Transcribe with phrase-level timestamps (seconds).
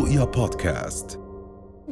[0.00, 1.18] رؤيا بودكاست.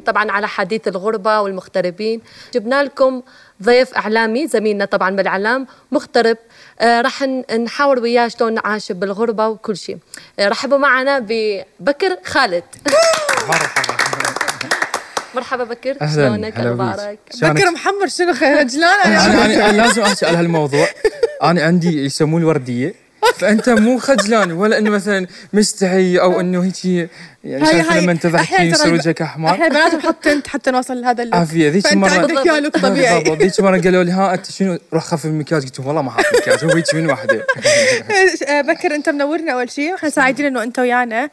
[0.05, 2.21] طبعا على حديث الغربة والمغتربين
[2.53, 3.21] جبنا لكم
[3.63, 6.37] ضيف إعلامي زميلنا طبعا بالإعلام مغترب.
[6.79, 9.97] آه راح ن- نحاور وياه شلون نعاش بالغربة وكل شيء.
[10.39, 12.63] آه رحبوا معنا ببكر خالد.
[15.35, 15.63] مرحبا.
[15.63, 15.95] بكر.
[16.01, 16.57] أهلاً، شلونك.
[16.57, 20.87] أخبارك؟ بكر محمر شنو خجلان أنا لازم على هالموضوع.
[21.43, 23.08] أنا عندي يسموه الوردية.
[23.35, 27.09] فأنت مو خجلان ولا إنه مثلا مستحي أو إنه هيك
[27.43, 27.93] يعني شايف.
[27.93, 31.35] لما انت ترى يصير وجهك أحمر؟ إحنا البنات نحط tint حتى نوصل لهذا ال look.
[31.35, 33.23] عافية ذيك مره عندك ال look طبيعي.
[33.23, 36.25] بالضبط ذيك مرة قالوا لي ها أنت شنو روح خفف المكياج قلت والله ما حاط
[36.37, 37.45] مكياج هو هيك من وحدة.
[38.47, 41.29] آه، بكر أنت منورنا أول شيء وإحنا سعيدين إنه أنت ويانا.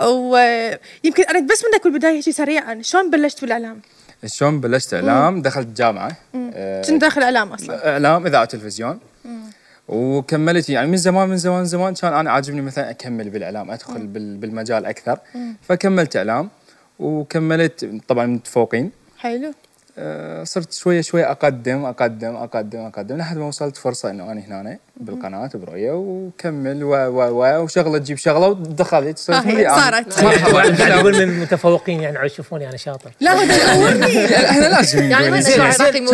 [0.00, 3.80] ويمكن اريد بس منك بالبداية شيء سريعا شلون بلشت بالإعلام؟
[4.26, 8.98] شلون بلشت إعلام؟ دخلت جامعه آه، شنو داخل إعلام أصلا؟ إعلام إذاعة وتلفزيون.
[9.90, 10.68] وكملت.
[10.70, 14.86] يعني من زمان من زمان زمان كان أنا عاجبني مثلا أكمل بالإعلام أدخل بال- بالمجال
[14.86, 15.18] أكثر.
[15.62, 16.48] فكملت إعلام
[16.98, 19.52] وكملت طبعا متفوقين حلو.
[19.98, 24.78] آه، صرت شوية شوية اقدم اقدم اقدم أقدم لحد ما وصلت فرصة إنه أنا هنا
[24.96, 29.18] بالقناة برؤيه وكمل و و و وشغلة تجيب شغلة ودخلت.
[29.18, 29.76] صرت آه،.
[29.80, 30.22] صارت.
[30.24, 30.88] مرحبا.
[30.88, 33.10] يقول من المتفوقين يعني شوفوني أنا شاطر.
[33.20, 36.12] لا هو دورني إحنا لازم يعني يعطي مو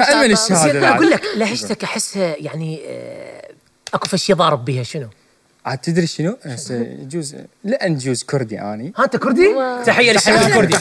[0.49, 3.46] شاطر؟ أقول لك لهجتك أحس يعني آه،
[3.95, 5.09] أكو فشي ضارب بها شنو؟
[5.67, 9.55] عاد تدري شنو؟ هسه يجوز لا نجوز كردي اني ها أنت كردي؟
[9.87, 10.77] تحية للشعب الكردي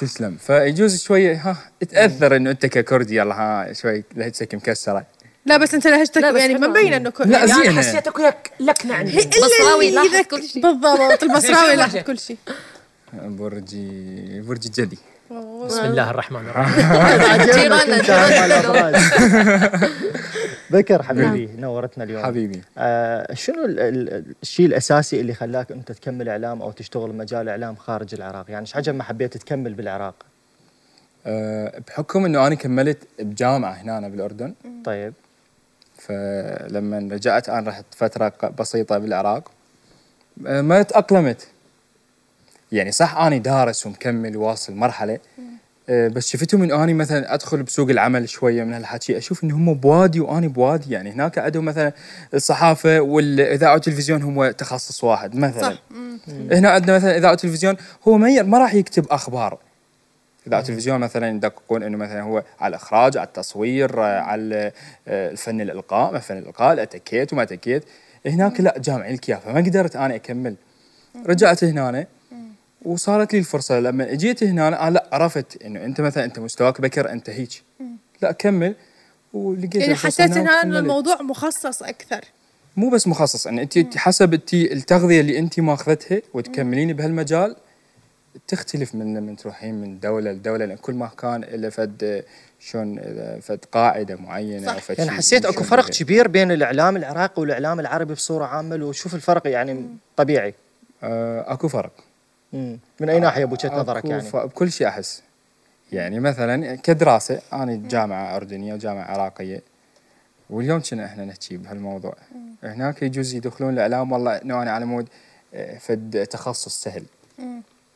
[0.00, 1.56] تسلم فيجوز شوية ها
[1.90, 5.06] تاثر إنه أنت ككردي يلا ها شوي لهجتك مكسرة
[5.46, 6.68] لا بس أنت لهجتك لا، بس يعني حلوة.
[6.68, 7.64] مبين إنه كل لا، يعني زين.
[7.64, 7.78] يعني.
[7.78, 10.62] حسيت أكو لك لكنه عندي بصراوي اللي لاحظ كل شيء.
[10.62, 11.96] بالضبط البصراوي لاحظ.
[11.96, 12.36] كل شيء
[13.12, 14.98] برجي برج الجدي
[15.30, 16.86] بسم الله الرحمن الرحيم.
[17.54, 19.70] جيراننا جيراننا
[20.70, 22.22] بكر حبيبي نورتنا اليوم.
[22.24, 22.62] حبيبي.
[22.78, 27.76] آه شنو ال- ال- الشيء الأساسي اللي خلاك أنت تكمل إعلام أو تشتغل مجال إعلام
[27.76, 30.14] خارج العراق؟ يعني إيش عجب ما حبيت تكمل بالعراق؟
[31.26, 34.54] أه بحكم إنه أنا كملت بجامعة هنا بالأردن.
[34.84, 35.12] طيب.
[35.98, 39.50] فلما رجعت أنا رحت فترة بسيطة بالعراق.
[40.46, 41.46] أه ما تأقلمت.
[42.76, 45.18] يعني صح أني دارس ومكمل واصل مرحلة
[45.88, 49.74] أه بس شفتهم إنه أني مثلا أدخل بسوق العمل شوية من هالحكي أشوف ان هم
[49.74, 51.92] بوادي وأني بوادي يعني هناك عندهم مثلا
[52.34, 55.62] الصحافة والاذاعه والتلفزيون هم تخصص واحد مثلا.
[55.62, 55.82] صح.
[56.50, 57.76] هنا عندنا مثلا اذاعه وتلفزيون
[58.08, 59.58] هو ما ما راح يكتب أخبار.
[60.46, 64.72] اذاعه التلفزيون مثلا يدققون إنه مثلا هو على الإخراج على التصوير آه، على
[65.08, 67.84] آه، الفن الإلقاء ما فن الالقاء الأتيكيت وما أتيكيت.
[68.26, 70.56] هناك لا جامعي الكياف فما قدرت أنا أكمل.
[71.26, 72.06] رجعت هنا
[72.86, 73.80] وصارت لي الفرصة.
[73.80, 77.62] لما اجيت هنا أنا لا عرفت إنه أنت مثلا أنت مستواك بكر أنت هيك
[78.22, 78.74] لا كمل.
[79.32, 80.78] ولقيت يعني حسيت هنا إنه.
[80.78, 82.24] الموضوع مخصص أكثر.
[82.76, 87.56] مو بس مخصص ان أنت حسب انت التغذية اللي أنت ماخذتها وتكملين بهالمجال
[88.48, 92.24] تختلف من لما تروحين من دولة لدولة لأن كل مكان له فد
[92.60, 93.00] شلون
[93.40, 94.78] فد قاعدة معينة صح.
[94.78, 95.90] فد يعني حسيت أكو فرق.
[95.90, 99.86] كبير بين الإعلام العراقي والإعلام العربي بصورة عامة وشوف الفرق يعني
[100.16, 100.54] طبيعي.
[101.02, 101.92] آه، أكو فرق.
[102.56, 102.78] مم.
[103.00, 105.22] من أي ناحية بوجهه نظرك يعني؟ بكل شيء أحس.
[105.92, 109.62] يعني مثلا كدراسة أنا جامعة أردنية وجامعة عراقية
[110.50, 112.14] واليوم كنا إحنا نحكي بهالموضوع.
[112.62, 115.08] هناك يجوز يدخلون الإعلام والله انه أنا على مود
[115.54, 117.04] آه، فد تخصص سهل.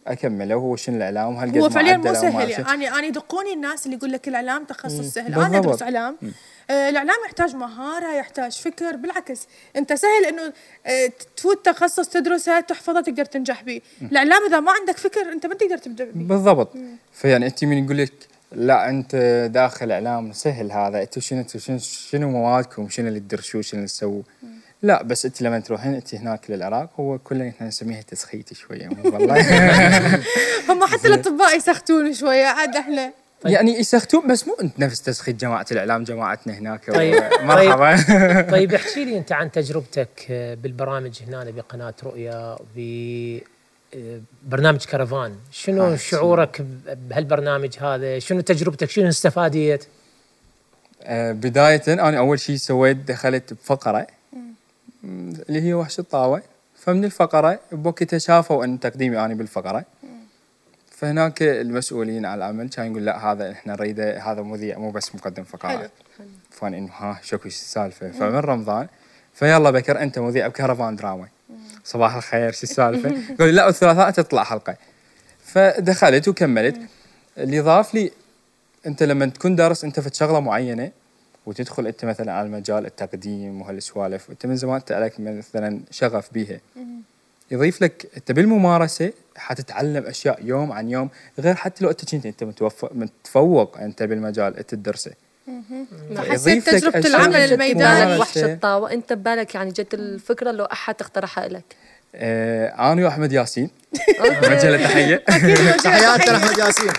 [0.07, 0.55] أكمله.
[0.55, 2.51] هو شنو الإعلام؟ هل هو فعليا مو سهل.
[2.51, 2.89] يعني.
[2.89, 5.35] أنا يدقوني الناس اللي يقول لك الإعلام تخصص سهل.
[5.35, 6.17] أنا أدرس إعلام.
[6.71, 8.97] آه الإعلام يحتاج مهارة يحتاج فكر.
[8.97, 9.47] بالعكس
[9.77, 10.53] أنت سهل إنه
[10.87, 13.81] آه تفوت تخصص تدرسه تحفظه تقدر تنجح به.
[14.03, 16.11] الإعلام إذا ما عندك فكر أنت ما تقدر تبدأ به.
[16.15, 16.73] بالضبط.
[17.13, 18.13] فيعني أنت من يقول لك
[18.53, 19.17] لا أنت
[19.55, 21.03] داخل إعلام سهل هذا.
[21.03, 24.23] أنتوا شنو شنو موادكم؟ شنو اللي تدرسوه؟ شنو اللي تسووا
[24.83, 28.89] لا بس انت لما تروحين انت هناك للعراق هو كله إحنا نسميها تسخيتي شوية.
[29.05, 29.41] والله.
[30.69, 33.13] هم حتى الأطباء يسختون شوية عاد إحنا.
[33.45, 36.91] يعني يسختون بس مو انت نفس تسخيت جماعة الإعلام جماعتنا هناك.
[36.91, 37.23] طيب.
[37.43, 38.03] مرحبا.
[38.57, 42.81] طيب احكي لي انت عن تجربتك آه، بالبرامج هنا بقناة رؤيا ب
[43.95, 45.35] آه، برنامج كرفان.
[45.53, 46.63] شنو آه، شعورك
[47.09, 49.87] بهالبرنامج هذا؟ شنو تجربتك؟ شنو استفاديت؟
[51.03, 54.07] آه، بداية أنا أول شيء سويت دخلت بفقرة.
[55.05, 56.43] اللي هي وحش الطاوه
[56.77, 59.85] فمن الفقره بوقتها شافوا أن تقديمي أنا بالفقره
[60.91, 65.45] فهناك المسؤولين على العمل كان يقول لا هذا إحنا نريده هذا مذيع مو بس مقدم
[65.45, 65.91] فقرات
[66.51, 68.89] فأنا إنه ها شكو السالفة؟ فمن رمضان
[69.35, 71.29] فيلا بكر أنت مذيع بكرفان دراما
[71.85, 73.09] صباح الخير شو السالفة؟
[73.39, 74.77] قال لي لا الثلاثاء تطلع حلقة.
[75.45, 76.77] فدخلت وكملت.
[77.39, 78.11] اللي ضاف لي
[78.87, 80.91] أنت لما تكون دارس أنت في شغلة معينة
[81.51, 86.61] وتدخل أنت مثلا على مجال التقديم وهالسوالف وأنت من زمان انت عليك مثلا شغف بيها.
[87.51, 92.45] يضيف لك أنت بالممارسة حتتعلم أشياء يوم عن يوم غير حتى لو أنت كنت أنت
[92.45, 95.13] متوفق متفوق أنت بالمجال أنت تدرسه.
[96.17, 98.19] حسيت لك تجربة العمل الميداني.
[98.19, 101.77] وحش الطاوة انت ببالك يعني جت الفكرة لو أحد اقترحها لك
[102.15, 103.71] آه أنا وأحمد ياسين.
[104.43, 105.17] مجله تحيه
[105.85, 106.93] تحياتنا أحمد ياسين.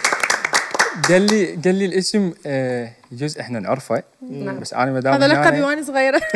[1.10, 4.60] قال لي قال لي الاسم آه يجوز إحنا نعرفه نعم.
[4.60, 6.22] بس أنا ما دام هذا هنا- لقبي وأنا صغيرة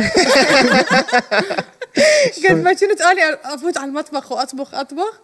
[2.49, 5.19] قد ما كنت أني أفوت على المطبخ وأطبخ أطبخ.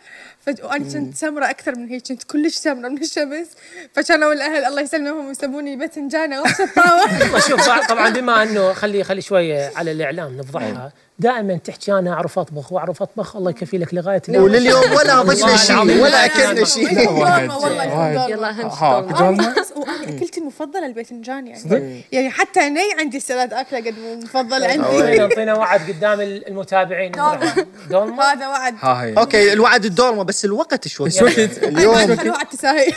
[0.63, 3.47] وأنا كنت سمرة أكثر من هيك كنت كلش سمرة من الشمس.
[3.94, 9.71] فكانوا الاهل الله يسلمهم يسموني باذنجانه وحش الطاوه شوف طبعا بما إنه خلي خلي شوية
[9.75, 10.91] على الإعلام نفضحها.
[11.19, 13.35] دائما تحكي أنا أعرف أطبخ وأعرف أطبخ.
[13.35, 14.44] الله يكفي لك لغاية اليوم.
[14.44, 15.77] ولليوم ولا والله شيء.
[15.79, 17.09] ولا لا، أكلنا شيء.
[17.09, 22.01] والله والله يلا اهم شيء وأنا أكلتي المفضلة الباذنجان يعني.
[22.12, 24.83] يعني حتى ني عندي السلاد أكلة قد مفضل عندي.
[24.83, 27.12] اعطينا اعطينا وعد قدام المتابعين.
[27.89, 28.75] دولمه هذا وعد.
[28.81, 29.18] ها هي.
[29.18, 31.12] أوكي الوعد الدولمه بس الوقت شوي.
[31.12, 31.38] شو وقت.
[31.38, 32.94] اليوم اليوم وعد تساهل.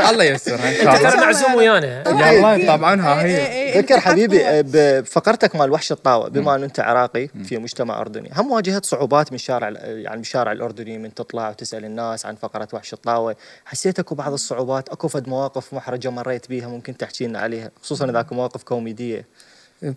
[0.10, 2.04] الله ييسرها إن شاء ترى الله معزوم ويانا.
[2.08, 3.46] يلا طبعا ها إيه، هي.
[3.46, 8.00] إيه، إيه، ذكر انت حبيبي بفقرتك مال وحش الطاوة بما انه أنت عراقي في مجتمع
[8.00, 12.34] أردني هم واجهت صعوبات من الشارع يعني من الشارع الأردني من تطلع وتسأل الناس عن
[12.34, 17.26] فقرة وحش الطاوة؟ حسيت أكو بعض الصعوبات أكو فد مواقف محرجة مريت بيها ممكن تحكي
[17.26, 19.24] لنا عليها خصوصا اذا اكو مواقف كوميدية.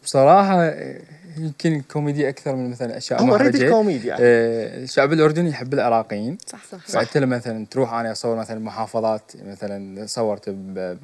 [0.04, 1.02] بصراحة آه،
[1.38, 3.66] يمكن الكوميدي أكثر من مثلا أشياء هو اريد محرجة.
[3.66, 4.22] الكوميديا يعني.
[4.24, 10.06] آه، الشعب الأردني يحب العراقيين صح صح لما مثلا تروح أنا أصور مثلا محافظات مثلا
[10.06, 10.50] صورت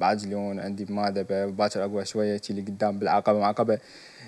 [0.00, 3.78] بعجلون عندي بمادبه باكر أقوى شوية شي اللي قدام بالعقبة معقبة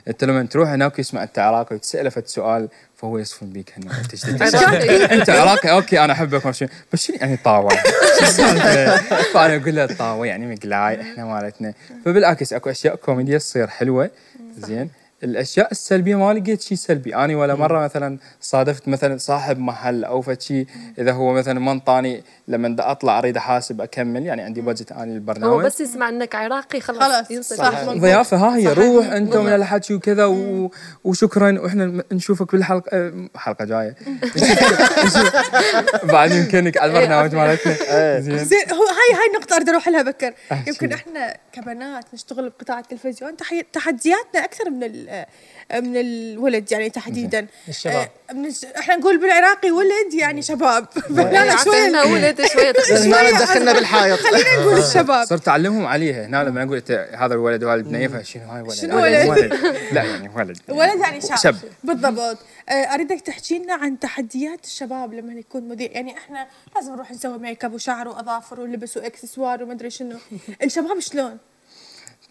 [0.08, 3.93] انت لما تروح هناك يسمع انت عراقي وتسأله فد سؤال فهو يصفن بيك هنا
[5.12, 5.70] انت؟ عراقي.
[5.70, 6.46] أوكي أنا احبك
[6.93, 7.75] بس شنو يعني طاوة؟
[9.34, 11.75] فأنا أقول له الطاوه يعني مقلاي إحنا مالتنا.
[12.04, 14.10] فبالعكس أكو أشياء كوميدية تصير حلوة.
[14.58, 14.90] زين.
[15.24, 17.16] الأشياء السلبية ما لقيت شيء سلبي.
[17.16, 20.66] أنا ولا مرة مثلا صادفت مثلا صاحب محل أو فد شيء
[20.98, 25.00] إذا هو مثلا ما انطاني لما دا أطلع أريد أحاسب أكمل يعني عندي بادجت أني
[25.00, 27.28] هو للبرنامج بس يسمع إنك عراقي خلاص
[27.58, 27.88] خلاص،.
[27.88, 28.72] ضيافة ها هي.
[28.72, 29.36] روح انت.
[29.36, 30.70] من الحكي وكذا و...
[31.04, 33.96] وشكرا وإحنا نشوفك بالحلقة آه، حلقة جاية.
[36.12, 38.20] بعد يمكنك على البرنامج مالتنا.
[38.20, 38.38] زين.
[38.44, 40.34] زين هو هاي هاي النقطة أريد أروح لها بكر.
[40.66, 43.36] يمكن إحنا كبنات نشتغل بقطاع التلفزيون
[43.72, 45.08] تحدياتنا أكثر من ال-
[45.75, 47.47] من الولد يعني تحديدا.
[47.69, 48.09] الشباب.
[48.31, 50.87] آه، من الش- إحنا نقول بالعراقي ولد يعني شباب.
[51.11, 52.41] لا لا شوية ولد.
[53.06, 53.73] ما دخلنا.
[53.73, 55.25] بالحائط خلينا نقول الشباب.
[55.26, 56.26] صرت أعلمهم عليها.
[56.26, 56.82] هنا لما أقول
[57.14, 59.55] هذا الولد وهذا البنيه فشنو هاي ولد؟ شنو ولد؟
[59.93, 60.56] لا يعني ولد.
[60.69, 61.56] ولد يعني شاب.
[61.85, 62.38] بالضبط.
[62.69, 65.91] آه، أريدك تحكي لنا عن تحديات الشباب لما يكون مذيع.
[65.91, 70.17] يعني إحنا لازم نروح نسوي make up وشعر وأظافر ولبس وإكسسوار ومدري شنو.
[70.64, 71.38] الشباب شلون.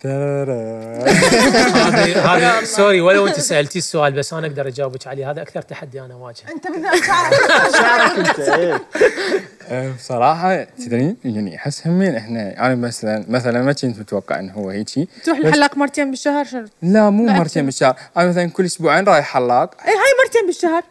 [0.06, 1.92] هذه
[2.36, 5.32] هذه sorry ولو انت سألتي السؤال بس أنا أقدر أجاوبك عليه.
[5.32, 7.34] هذا أكثر تحدي أنا اواجهه أنت بالذات شعرك.
[7.78, 9.92] شعرك أنت إيه.
[9.98, 15.10] بصراحه تدرين يعني أحس همين إحنا أنا مثلا مثلا ما كنت متوقع إنه هو هيجي.
[15.24, 17.96] تروح الحلاق مرتين بالشهر شنو لا مو مرتين بالشهر.
[18.18, 19.76] أنا مثلا كل أسبوعين رايح حلاق.
[19.88, 20.84] اي هاي مرتين بالشهر.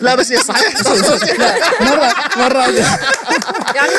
[0.00, 0.74] لا بس هي صحيح
[1.80, 2.62] مره مرة
[3.74, 3.90] يعني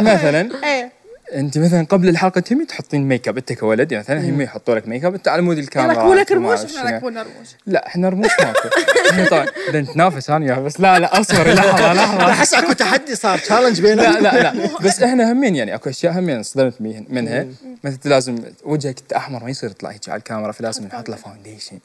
[0.00, 0.48] مثلا.
[0.64, 0.93] إيه.
[1.34, 3.36] انت مثلا قبل الحلقة تمي تحطين make up.
[3.36, 5.14] انت كولد يعني مثلا هم يحطوا لك make up.
[5.14, 5.92] انت على مود الكاميرا.
[5.92, 6.84] يركبوا لك رموش إحنا شنو.
[6.96, 8.68] ركبونا رموش لا إحنا رموش ماكو
[9.10, 13.14] إحنا طبعا بدنا نتنافس أنا وياه بس لا لا أصبر لحظه لحظه أحس أكو تحدي
[13.14, 13.38] صار.
[13.38, 14.68] challenge بيننا لا لا لا.
[14.82, 17.46] بس إحنا همين يعني أكو أشياء همين انصدمت بيه- منها.
[17.84, 20.52] مثلا لازم وجهك احمر ما يصير يطلع هيك على الكاميرا.
[20.52, 21.78] فلازم نحط له foundation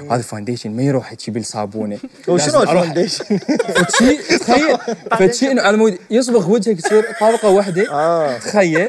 [0.00, 3.38] وهذا ال foundation ما يروح هيك بالصابونه وشنو ال foundation؟
[3.74, 4.76] فتشي تخيل
[5.18, 7.90] فتشي إنه على مود يصبغ وجهك يصير طابقه واحدة.
[7.92, 8.38] آه.
[8.38, 8.88] تخيل.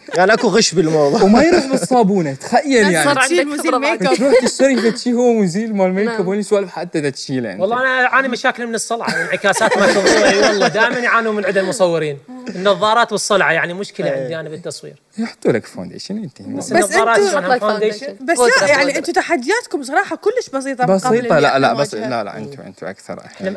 [0.15, 1.21] يعني أكو غش بالموضوع.
[1.21, 3.09] وما يروح بالصابونة تخيل صار يعني.
[3.09, 4.05] عندك تشيل مزيل make.
[4.05, 4.15] up.
[4.15, 6.27] تروح تشتري فتشي هو مزيل مال make up نعم.
[6.27, 7.61] وين سوالف حتى تشيله أنت.
[7.61, 12.17] والله أنا اعاني مشاكل من الصلعه انعكاسات ما إي والله دائما يعانوا من عند المصورين.
[12.55, 14.95] النظارات والصلعه يعني مشكلة عندي أنا بالتصوير.
[15.17, 16.41] يحطوا لك foundation أنت.
[16.41, 18.15] بس النظارات foundation.
[18.21, 18.97] بس لا يعني.
[18.97, 21.95] أنتم تحدياتكم صراحة كلش بسيطة اللي لا لا بس.
[21.95, 23.51] لا لا أنتوا أنتوا أكثر إحنا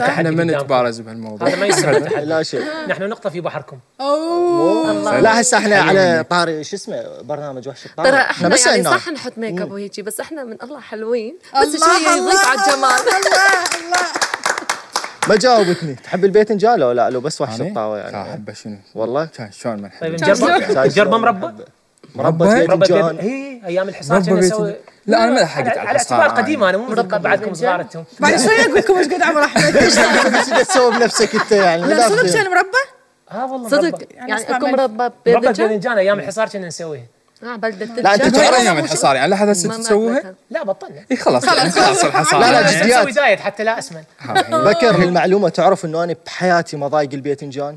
[0.00, 0.44] تحدي ما.
[0.44, 1.48] نتبارز بهالموضوع.
[1.48, 2.24] هذا ما يسمى تحدي.
[2.24, 2.62] لا شيء.
[2.88, 3.78] نحن نقطة في بحركم.
[4.00, 5.20] أوه.
[5.20, 6.22] لا هسه إحنا على حلوين.
[6.22, 8.84] طاري شو اسمه برنامج وحش الطاوة ترى إحنا بس يعني.
[8.84, 11.38] صح نحط make up وهيجي بس إحنا من الله حلوين.
[11.62, 14.06] بس شوية الله، يضيف على الجمال؟ الله الله.
[15.28, 15.94] ما جاوبتني.
[15.94, 18.22] تحب الباذنجان لو لا؟ لو بس وحش أنا؟ الطاوة يعني.
[18.22, 19.24] أحبه شنو؟ والله.
[19.24, 21.64] كان شلون ما طيب نجربه نجربه مربى؟
[22.14, 24.76] مربى مربى؟ مربى باذنجان هي أيام الحصار مربى كنا نسوي.
[25.06, 26.70] لا، أنا ما لحقت على اعتبار قديم أنا.
[26.70, 30.66] أنا مو مثلكم بعدكم صغار أنتم بعد شوي أقول لكم إيش قد عمر احمد بدك
[30.66, 32.95] تسوي بنفسك أنت يعني؟ لا لا كان مربى؟
[33.32, 34.66] آه والله صدق يعني يعني اكو.
[34.66, 37.06] مربى مربى باذنجان أيام الحصار كنا نسويه
[37.42, 38.38] آه بلدة لا، أنت الجبل.
[38.40, 42.52] تعرف- أيام الحصار يعني لحد هسه تسووها؟ لا بطلنا إي خلاص يعني خلاص الحصار لا،
[42.62, 42.70] لا،.
[42.82, 42.98] جديات.
[43.00, 44.02] نسوي دايت حتى لا أسمن
[44.50, 47.76] بكر هالمعلومة تعرف إنه أنا بحياتي ما ضايق الباذنجان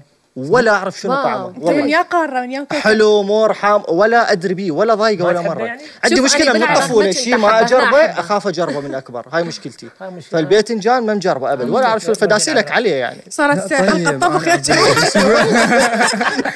[0.49, 1.13] ولا أعرف شنو.
[1.13, 1.85] طعمه من والله.
[1.87, 5.63] يا قارة من يا كوكب حلو مور حام ولا أدري بيه ولا ضايقة ولا مرة.
[5.65, 7.97] يعني؟ عندي مشكلة من الطفوله شيء ما أجربه.
[8.05, 9.87] أخاف أجربه من أكبر هاي مشكلتي.
[10.01, 10.39] هاي مشكلة.
[10.39, 13.21] فالباذنجان ما مجربه أبد ولا أعرف شو الفداسيلك عليه يعني.
[13.29, 14.61] صارت طيب، حلقه طبخ يا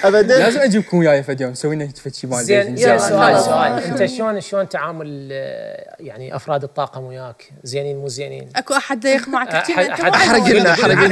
[0.04, 0.40] ابدا.
[0.40, 2.78] لازم أجيبكم وياي فد يوم نسوي لنا فد شي مال زين.
[2.78, 3.40] سؤال.
[3.40, 3.84] سؤال.
[3.86, 9.28] أنت شلون شلون تعامل آه، يعني أفراد الطاقم وياك؟ زينين مو زينين؟ أكو أحد ضيق
[9.28, 10.14] معك تحكي أحد- أنت أحد- واحد.
[10.14, 10.52] أحرق واحد.
[10.54, 10.70] لنا،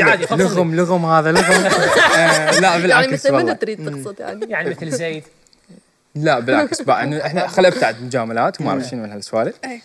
[0.09, 0.43] عادي لنا.
[0.43, 1.63] لغم لغم هذا لغم.
[2.61, 3.53] لا يعني بالعكس مثل من والله.
[3.53, 4.45] تريد تقصد يعني.
[4.49, 5.23] يعني مثل زيد.
[6.15, 6.81] لا بالعكس.
[6.81, 9.55] بقى إنه إحنا خل ابتعد مجاملات وما أعرف شنو من هالسوالف.
[9.65, 9.81] أي.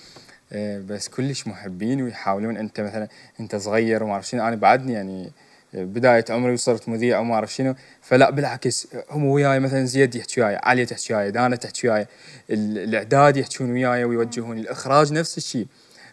[0.53, 2.57] آه، بس كلش محبين ويحاولون.
[2.57, 3.09] أنت مثلا
[3.41, 4.49] أنت صغير وما أعرف شنو.
[4.49, 5.33] أنا بعدني يعني
[5.75, 7.75] آه، بداية عمري وصرت مذيع وما أعرف شنو.
[8.03, 8.89] فلا بالعكس.
[9.11, 12.07] هم وياي مثلا زياد يحكي وياي عليا تحكي وياي دانا تحكي وياي
[12.51, 15.67] ال- الإعداد يحكون وياي ويوجهوني الإخراج نفس الشيء.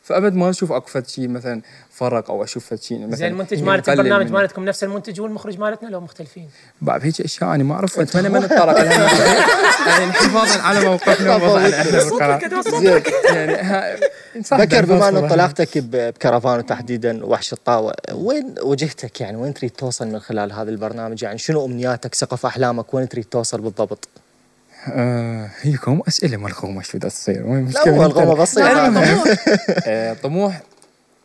[0.04, 3.64] فأبد ما أشوف اكو فد شيء مثلا فرق أو أشوف فد شيء مثلا زين المنتج
[3.64, 6.50] مالت البرنامج مالتكم نفس المنتج والمخرج مالتنا لو مختلفين؟
[6.82, 8.94] بعد هيك أشياء أنا ما اعرف أتمنى ما نتطرق لها
[9.88, 11.98] يعني حفاظا على موقفنا ووضعنا إحنا
[13.34, 14.00] يعني
[14.52, 20.08] بكر بما بالفصل ان انطلاقتك بكرفان وتحديدا وحش الطاوة وين وجهتك؟ يعني وين تريد توصل
[20.08, 24.08] من خلال هذا البرنامج؟ يعني شنو أمنياتك؟ سقف أحلامك وين تريد توصل بالضبط؟
[24.88, 28.68] آه هيكم أسئلة ملغومه شو بدها تصير؟ وين لا المشكلة هو الغمه بسيطة.
[29.88, 30.62] آه طموح.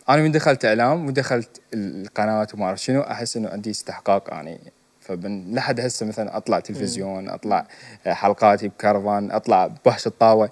[0.08, 4.58] أنا من دخلت إعلام ودخلت القناه وما أعرف شنو أحس إنه عندي استحقاق يعني.
[5.00, 7.66] فبن لحد هسه مثلا أطلع تلفزيون أطلع
[8.06, 10.50] آه، حلقاتي بكرفان أطلع بوحش الطاوه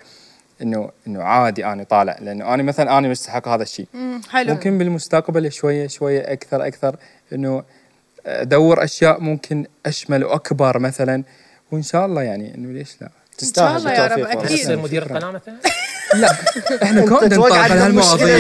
[0.63, 3.87] إنه إنه عادي أنا طالع لأنه أنا مثلا أنا مستحق هذا الشيء.
[4.31, 4.55] حلو.
[4.55, 6.97] ممكن بالمستقبل شوية شوية أكثر أكثر.
[7.33, 7.63] إنه
[8.27, 11.23] أدور أشياء ممكن أشمل وأكبر مثلا.
[11.73, 13.09] وإن شاء الله يعني إنه ليش لا
[13.39, 14.19] تستاهل الله يا رب،.
[14.19, 14.59] أكيد.
[14.59, 15.55] تصير مدير القناة مثلا
[16.21, 16.33] لا
[16.83, 18.37] إحنا نطرق توقعت على هالمواضيع.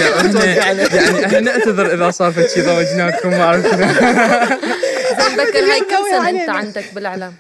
[0.57, 0.87] يعني
[1.27, 3.67] إحنا نعتذر إذا صار في شيء ضوجناكم ما أعرف
[5.37, 6.53] بكر هاي كم أنت علينا.
[6.53, 7.35] عندك بالإعلام؟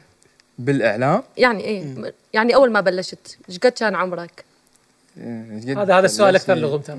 [0.59, 4.45] بالإعلام يعني إيه يعني أول ما بلشت إيش قد كان عمرك؟
[5.17, 6.99] جد هذا هذا السؤال أكثر بلشني- لغم ترى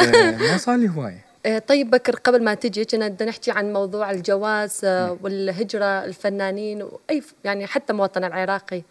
[0.00, 1.24] آه، ما صار لي هواية
[1.68, 7.22] طيب بكر قبل ما تجي كنا بدنا نحكي عن موضوع الجواز آه، والهجرة الفنانين وأي
[7.44, 8.82] يعني حتى مواطن العراقي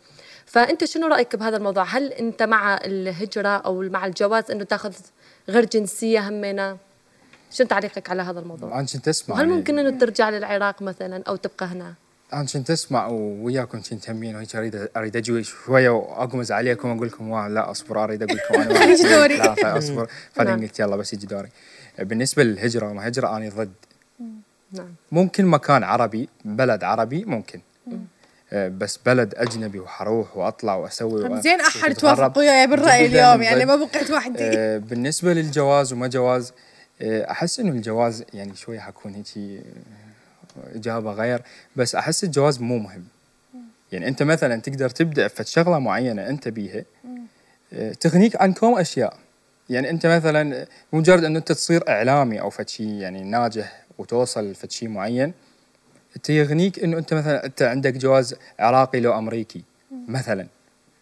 [0.46, 4.94] فأنت شنو رأيك بهذا الموضوع؟ هل أنت مع الهجرة أو مع الجواز أنه تأخذ
[5.50, 6.78] غير جنسية همنا؟
[7.52, 11.36] شنو تعليقك على هذا الموضوع؟ أنا كنت وهل يعني- ممكن أنه ترجع للعراق مثلا أو
[11.36, 11.94] تبقى هنا؟
[12.34, 17.48] أنا كنت أسمع وياكم كنت همين وهيك اريد أريد أجي شوية وأقمز عليكم وأقول لكم
[17.48, 19.42] لا أصبر أريد أقول لكم أنا دوري.
[19.42, 20.08] اصبر
[20.38, 20.62] بعدين نعم.
[20.64, 21.50] قلت يلا بس يجي دوري
[22.00, 23.74] بالنسبة للهجرة وما هجرة أنا ضد.
[24.72, 24.96] نعم.
[25.12, 27.60] ممكن مكان عربي بلد عربي ممكن.
[28.54, 31.94] آه، بس بلد أجنبي وحروح وأطلع وأسوي زين أحد.
[31.94, 33.66] توافق وياي بالرأي اليوم؟ يعني.
[33.66, 34.38] ما بقيت وحدي.
[34.44, 36.54] آه، بالنسبة للجواز وما جواز
[37.02, 39.62] آه، أحس إنه الجواز يعني شوي حكون هيك
[40.76, 41.42] إجابة غير
[41.76, 43.04] بس أحس الجواز مو مهم.
[43.92, 46.84] يعني أنت مثلا تقدر تبدع في شغلة معينة أنت بيها
[48.00, 49.18] تغنيك عن كم أشياء.
[49.70, 54.72] يعني أنت مثلا مجرد انه أنت تصير إعلامي أو فد شيء يعني ناجح وتوصل لفد
[54.72, 55.34] شيء معين
[56.16, 59.64] انت يغنيك أنه أنت مثلا أنت عندك جواز عراقي لو أمريكي
[60.08, 60.48] مثلا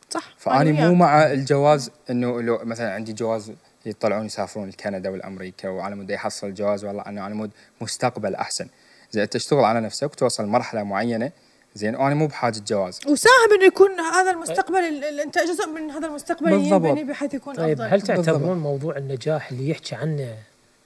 [0.10, 0.94] صح فاني مو.
[0.94, 3.52] مع الجواز أنه لو مثلا عندي جواز
[3.86, 7.52] يطلعون يسافرون لكندا والأمريكا وعلى مود يحصل الجواز والله أنا على مود
[7.82, 8.68] مستقبل أحسن
[9.16, 11.32] أنت تشتغل على نفسك وتوصل مرحلة معينة
[11.76, 13.00] زين وأنا مو بحاجة جواز.
[13.08, 16.52] وساهم إنه يكون هذا المستقبل ال- ال- أنت جزء من هذا المستقبل.
[16.52, 17.94] ينبني بحيث يكون طيب أفضل.
[17.94, 20.34] هل تعتبرون موضوع النجاح اللي يحكي عنه؟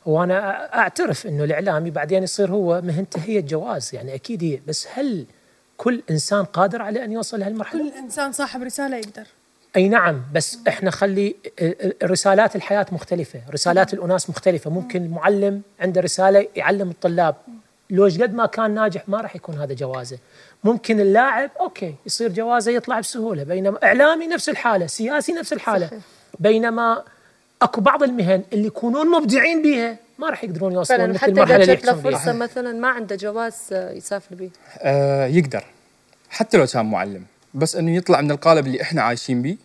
[0.08, 4.60] هو أنا أعترف إنه الإعلامي بعدين يصير هو مهنته هي الجواز يعني أكيد هي.
[4.68, 5.26] بس هل
[5.78, 9.24] كل إنسان قادر على أن يوصل لهالمرحلة؟ كل إنسان صاحب رسالة يقدر.
[9.76, 15.62] أي نعم بس إحنا خلي ال- ال- رسالات الحياة مختلفة، رسالات الأناس مختلفة، ممكن المعلم
[15.80, 17.36] عنده رسالة يعلم الطلاب.
[17.90, 20.18] لو قد ما كان ناجح ما راح يكون هذا جوازه.
[20.64, 25.88] ممكن اللاعب أوكي يصير جوازه يطلع بسهولة، بينما إعلامي نفس الحالة، سياسي نفس الحالة.
[25.88, 26.00] صحيح.
[26.40, 27.04] بينما
[27.62, 31.76] أكو بعض المهن اللي يكونون مبدعين بيها ما راح يقدرون يوصلون فعلا مثل حتى اللي
[31.76, 32.34] جت له بيها.
[32.34, 34.50] مثلا ما عنده جواز يسافر به
[34.80, 35.64] آه يقدر
[36.30, 37.24] حتى لو كان معلم
[37.54, 39.58] بس إنه يطلع من القالب اللي إحنا عايشين بيه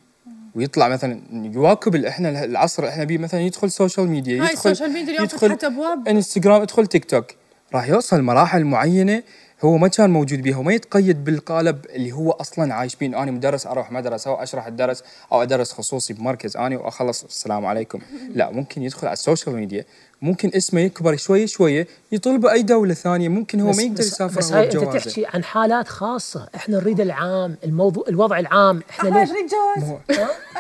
[0.55, 4.71] ويطلع مثلا يواكب اللي إحنا العصر اللي إحنا بيه مثلا يدخل social media هاي يدخل
[4.71, 7.27] ال social media اليوم يدخل فتحت أبواب انستغرام ادخل تيك توك
[7.75, 9.23] راح يوصل مراحل معينة
[9.65, 13.07] هو ما كان موجود بيها وما يتقيد بالقالب اللي هو أصلا عايش بيه.
[13.07, 17.25] أنا مدرس أروح مدرسه أو أشرح الدرس أو أدرس خصوصي بمركز اني وأخلص.
[17.25, 18.01] السلام عليكم.
[18.35, 19.85] لا ممكن يدخل على السوشيال ميديا.
[20.23, 24.53] ممكن اسمه يكبر شوي شوي يطلبه أي دولة ثانية ممكن هو ما يقدر يسافر بس
[24.53, 26.49] هو هاي أنت تحكي عن حالات خاصة.
[26.55, 28.83] إحنا نريد العام الموضوع الوضع العام.
[28.91, 29.99] إحنا احمد ليش؟ تريد جواز.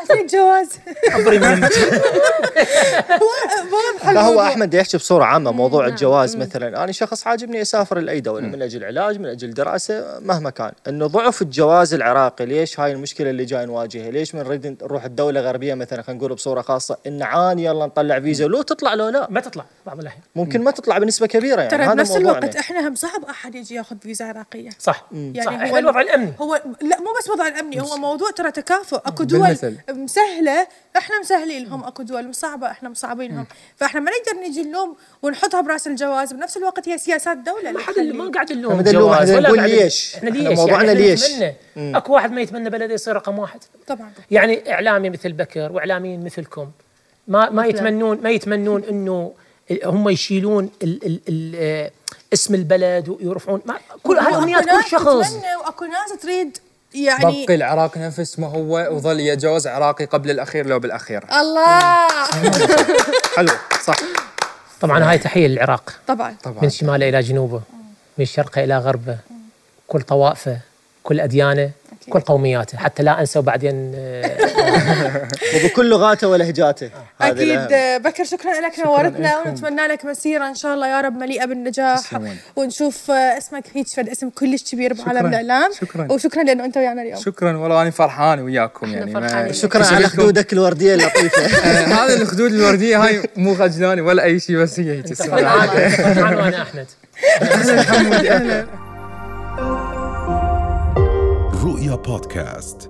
[0.09, 0.69] تريد جواز.
[1.13, 1.63] أبري من-
[3.93, 4.41] واضحه لا هو.
[4.41, 6.85] أحمد يحكي بصورة عامة موضوع الجواز مثلا.
[6.85, 10.73] أنا شخص عاجبني أسافر لأي دولة من أجل علاج من أجل دراسة مهما كان.
[10.89, 15.41] إنه ضعف الجواز العراقي ليش هاي المشكلة اللي جاي نواجهها؟ ليش من نريد نروح الدولة
[15.41, 19.27] غربيه مثلا خلينا نقول بصورة خاصة إن عاني يلا نطلع فيزا لو تطلع لو لا.
[19.31, 20.23] ما تطلع بعض الأحيان.
[20.37, 23.97] ممكن ما تطلع بنسبة كبيرة يعني ترى بنفس الوقت إحنا هم صعب أحد يجي ياخذ
[23.99, 24.71] فيزا عراقية.
[24.79, 25.07] صح.
[25.13, 25.53] يعني صح.
[25.53, 26.33] هو إحنا الوضع الأمني.
[26.41, 28.97] هو لا مو بس وضع الأمني هو موضوع ترى تكافؤ.
[28.97, 29.77] أكو دول بالمثل.
[29.91, 30.67] مسهلة
[30.97, 31.85] إحنا مسهلين لهم.
[31.85, 33.47] أكو دول مصعبه إحنا مصعبين لهم.
[33.77, 36.33] فإحنا ما نقدر نجي نلوم ونحطها برأس الجواز.
[36.33, 39.31] بنفس الوقت هي سياسات دولة ما حد ما قاعد نلوم جواز.
[39.31, 40.15] إحنا ولا نقول ليش.
[40.17, 41.25] إحنا ليش؟ موضوعنا يعني ليش.
[41.77, 43.61] أكو واحد ما يتمنى بلده يصير رقم واحد.
[43.87, 44.13] طبعا.
[44.31, 46.71] يعني إعلامي مثل بكر وإعلاميين مثلكم.
[47.31, 49.33] ما ما يتمنون ما يتمنون إنه
[49.85, 51.91] هم يشيلون ال ال ال آه،
[52.33, 55.33] اسم البلد ويرفعون ما كل هاي امنيات كل شخص.
[55.65, 56.59] وأكو ناس تريد
[56.95, 61.25] يعني بقي العراق نفس ما هو وظل يتجوز عراقي قبل الأخير لو بالأخير.
[61.41, 62.09] الله!
[63.37, 63.53] حلو
[63.85, 63.97] صح.
[64.81, 65.93] طبعا هاي تحية للعراق.
[66.07, 66.37] طبعا.
[66.43, 66.63] طبعا.
[66.63, 67.61] من شماله إلى جنوبه
[68.19, 69.19] من شرقه إلى غربه
[69.89, 70.59] كل طوائفه
[71.03, 71.71] كل أديانه.
[72.09, 76.91] كل قومياته حتى لا أنسى وبعدين آه، وبكل لغاته ولهجاته
[77.21, 77.69] أكيد الأهم.
[77.73, 79.39] آه، بكر شكرا لك نورتنا.
[79.39, 82.37] ونتمنى لك مسيرة إن شاء الله يا رب مليئة بالنجاح تسلمون.
[82.57, 85.27] ونشوف آه، اسمك هيك فد اسم كلش كبير بعالم.
[85.27, 86.07] الإعلام شكراً.
[86.13, 89.53] وشكرا لأنه أنت ويانا اليوم شكرا والله أنا فرحان وياكم يعني.
[89.53, 90.07] شكرا على.
[90.09, 95.03] خدودك الوردية اللطيفة آه، هذا الخدود الوردية هاي مو خجلاني ولا أي شيء بس هي
[95.03, 95.31] تسلم.
[95.37, 96.87] فرحان وأنا أحمد
[97.89, 98.90] حمودي، أهلاً.
[101.91, 102.90] رؤيا بودكاست